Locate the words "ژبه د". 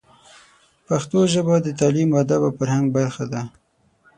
1.33-1.67